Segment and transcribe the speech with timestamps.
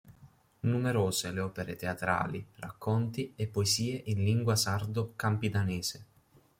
[0.61, 6.05] Numerose le opere teatrali, racconti e poesie in lingua sardo campidanese.